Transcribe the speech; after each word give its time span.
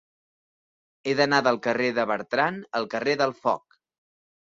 He 1.09 1.13
d'anar 1.19 1.43
del 1.49 1.61
carrer 1.69 1.91
de 2.01 2.09
Bertran 2.15 2.61
al 2.83 2.91
carrer 2.97 3.19
del 3.25 3.39
Foc. 3.47 3.83